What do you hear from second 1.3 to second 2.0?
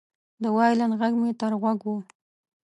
تر غوږ و